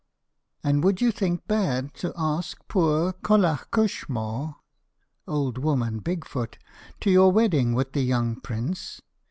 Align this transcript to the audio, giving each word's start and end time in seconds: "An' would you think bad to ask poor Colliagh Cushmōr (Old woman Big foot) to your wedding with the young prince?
"An' 0.63 0.81
would 0.81 0.99
you 0.99 1.11
think 1.11 1.47
bad 1.47 1.93
to 1.97 2.11
ask 2.17 2.57
poor 2.67 3.13
Colliagh 3.13 3.69
Cushmōr 3.71 4.55
(Old 5.27 5.59
woman 5.59 5.99
Big 5.99 6.25
foot) 6.25 6.57
to 7.01 7.11
your 7.11 7.31
wedding 7.31 7.75
with 7.75 7.91
the 7.93 8.01
young 8.01 8.37
prince? 8.41 9.01